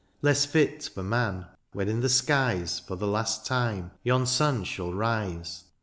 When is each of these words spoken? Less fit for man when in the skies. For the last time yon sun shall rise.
Less 0.23 0.45
fit 0.45 0.83
for 0.91 1.03
man 1.03 1.45
when 1.73 1.87
in 1.87 1.99
the 1.99 2.09
skies. 2.09 2.79
For 2.79 2.95
the 2.95 3.05
last 3.05 3.45
time 3.45 3.91
yon 4.03 4.25
sun 4.25 4.63
shall 4.63 4.91
rise. 4.91 5.65